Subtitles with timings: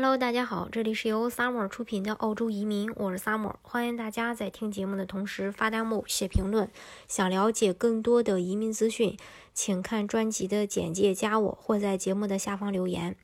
[0.00, 6.70] Hello，大家好，这里是由 Summer 出品的澳洲移民，我是 Summer，欢迎大家在听节目的同时发弹幕、写评论。
[7.08, 9.16] 想了解更多的移民资讯，
[9.52, 13.16] 请看专辑的简介，加我或在节目的下方留言。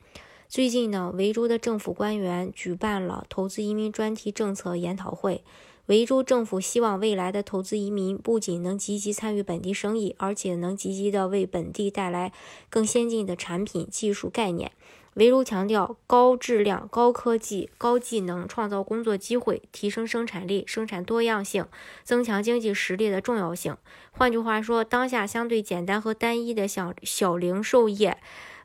[0.49, 5.45] 最近呢，维州的政府官员举办了投资移民专题政策研讨会。
[5.87, 12.33] 维州政府希望未来的投资移民不仅能积极参与本地生意，而且能积极的为本地带来
[12.69, 14.73] 更先进的产品、技术概念。
[15.15, 21.67] 维州强调高质量、高科技、高技能，创造工作机会，提升生产力、生产多样性，
[22.03, 23.77] 增强经济实力的重要性。
[24.11, 28.19] 换句话说，当下相对简单和单一的小小零售业，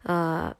[0.03, 0.55] 呃，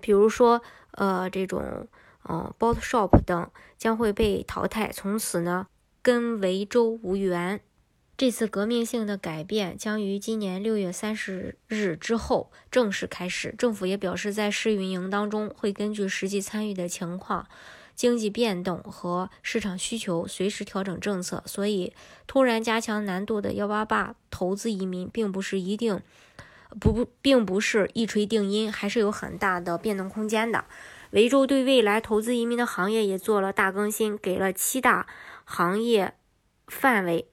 [0.00, 0.62] 比如说
[0.92, 1.86] 呃这种。
[2.26, 5.66] 嗯 b o t shop 等将会被淘汰，从此呢
[6.00, 7.60] 跟维州无缘。
[8.16, 13.52] 这次革命性的改变将于今年六月三十日之后正式开始。
[13.58, 17.48] 政府也表示，在试运营当中会根据实际参与的情况、
[17.96, 21.42] 经济变动和市场需求随时调整政策。
[21.44, 21.92] 所以，
[22.28, 26.00] 突然加强难度的幺八八投资移民并不是一定
[26.78, 30.66] 不不，并不是一锤定音，还是有很大的变动空间的。
[31.10, 35.08] 维州对未来投资移民的行业也做了大更新，给了七大
[35.44, 36.14] 行业
[36.68, 37.26] 范围，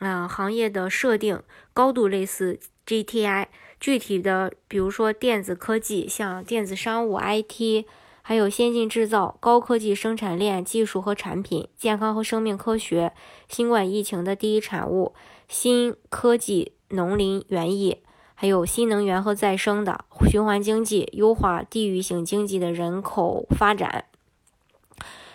[0.00, 3.46] 嗯，行业的设定高度类似 GTI。
[3.80, 7.86] 具体的，比如说电子科技，像电子商务 IT，
[8.22, 13.12] 还有先进制造、高科技生产链技术和产品、健康和生命科学、
[13.48, 15.14] 新冠疫情的第一产物、
[15.46, 18.02] 新科技、农林园艺。
[18.40, 24.04] 还有新能源和再生的循环经济，优化地域性经济的人口发展。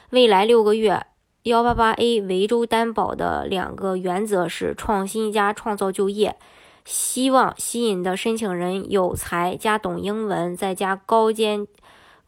[0.10, 1.06] 未来六个月，
[1.44, 6.38] 幺八八 A 维州担保的两个原则是创新加创造就业，
[6.86, 11.68] 希望吸引的申请人有才加懂英文，再加高尖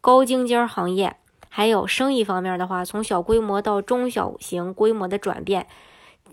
[0.01, 1.15] 高精尖行业。
[1.47, 5.67] 还有生意方面的话，从小规模到中小型规模的转变，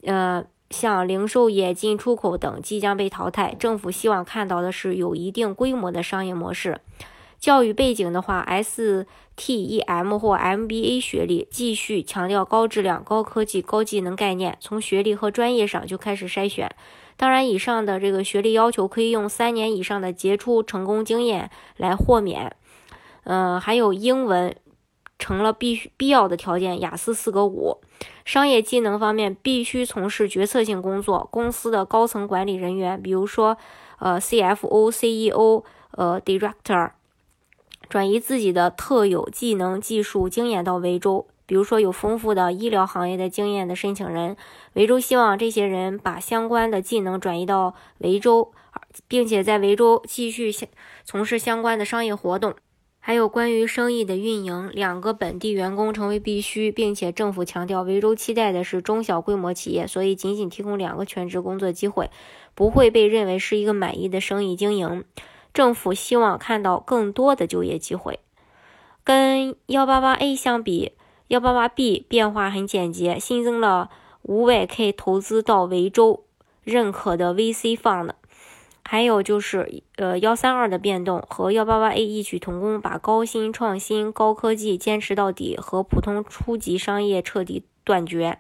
[0.05, 0.45] 呃。
[0.71, 6.81] 像零售业、进出口等即将被淘汰，政府希望看到的是有一定规模的商业模式。
[7.43, 16.73] 教育背景的话，STEM 或 MBA 学历，继续强调高质量、高科技、高技能概念，从学历和专业上就开始筛选。
[17.17, 22.55] 当然，以上的这个学历要求可以用三年以上的杰出成功经验来豁免。
[23.25, 24.55] 嗯，还有英文。
[25.19, 27.81] 成了必须必要的条件，雅思四个五。
[28.25, 33.57] 商业技能方面，必须从事决策性工作，公司的高层管理人员，比如说，
[34.01, 36.91] 呃，CFO、CEO、呃，Director，
[37.93, 44.39] 转移自己的特有技能、技术经验到维州，比如说有丰富的医疗行业的经验的申请人，
[44.73, 48.51] 维州希望这些人把相关的技能转移到维州，
[49.09, 50.67] 并且在维州继续相
[51.05, 52.55] 从事相关的商业活动。
[52.99, 62.09] 还有关于生意的运营，两个本地员工成为必须，并且政府强调维州期待的是中小规模企业，所以仅仅提供两个全职工作机会，
[62.55, 65.05] 不会被认为是一个满意的生意经营。
[65.53, 68.21] 政府希望看到更多的就业机会。
[69.05, 70.93] 跟幺八八 A 相比，
[71.29, 73.91] 幺八八 B 变化很简洁，新增了
[74.23, 76.25] 五百 K 投资到维州
[76.63, 78.11] 认可的 VC fund。
[78.85, 88.39] 还有就是，呃，幺三二的变动和幺八八 A 异曲同工，把高新创新、高科技坚持到底，和普通初级商业彻底断绝。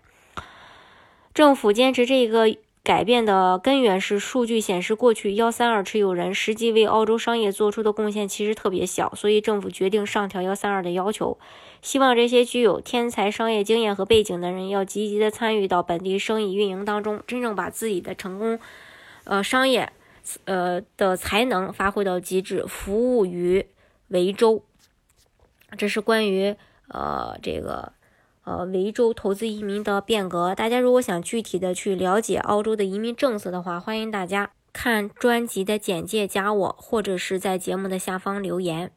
[1.32, 11.38] 政府坚持这个改变的根源是，数据显示，过去幺三二持有人实际为澳洲商业做出的贡献其实特别小，所以政府决定上调幺三二的要求，
[11.80, 18.58] 希望这些具有天才商业经验和背景的人要积极的参与到本地生意运营当中，真正把自己的成功，
[19.24, 19.92] 呃，商业。
[20.44, 23.66] 呃的才能发挥到极致，服务于
[24.06, 24.62] 维州。
[25.76, 26.54] 这是关于
[26.86, 27.92] 呃这个
[28.44, 30.54] 呃维州投资移民的变革。
[30.54, 38.92] 大家如果想具体的去了解澳洲的移民政策的话，欢迎大家看专辑的简介，加我，或者是在节目的下方留言。